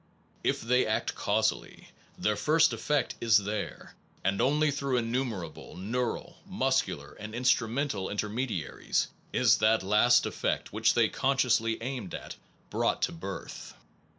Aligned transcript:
If 0.43 0.61
they 0.61 0.87
act 0.87 1.13
causally, 1.13 1.89
their 2.17 2.35
first 2.35 2.73
effect 2.73 3.13
is 3.21 3.37
there, 3.37 3.93
and 4.23 4.41
only 4.41 4.71
through 4.71 4.97
innumerable 4.97 5.77
neural, 5.77 6.37
muscular, 6.47 7.11
and 7.19 7.35
instrumental 7.35 8.09
intermediaries 8.09 9.09
is 9.31 9.59
that 9.59 9.83
last 9.83 10.25
effect 10.25 10.73
which 10.73 10.95
they 10.95 11.07
consciously 11.07 11.79
aimed 11.83 12.15
at 12.15 12.35
brought 12.71 13.03
to 13.03 13.11
birth. 13.11 13.75